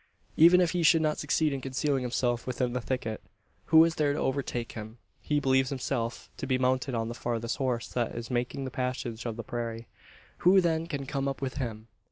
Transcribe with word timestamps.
Even 0.35 0.61
if 0.61 0.71
he 0.71 0.81
should 0.81 1.03
not 1.03 1.19
succeed 1.19 1.53
in 1.53 1.61
concealing 1.61 2.01
himself 2.01 2.47
within 2.47 2.73
the 2.73 2.81
thicket, 2.81 3.21
who 3.65 3.85
is 3.85 3.93
there 3.93 4.13
to 4.13 4.17
overtake 4.19 4.71
him? 4.71 4.97
He 5.21 5.39
believes 5.39 5.69
himself 5.69 6.27
to 6.37 6.47
be 6.47 6.57
mounted 6.57 6.95
on 6.95 7.07
the 7.07 7.13
fastest 7.13 7.57
horse 7.57 7.87
that 7.89 8.15
is 8.15 8.31
making 8.31 8.65
the 8.65 8.71
passage 8.71 9.27
of 9.27 9.35
the 9.35 9.43
prairie. 9.43 9.85
Who, 10.39 10.59
then, 10.59 10.87
can 10.87 11.05
come 11.05 11.27
up 11.27 11.39
with 11.39 11.57
him? 11.57 11.87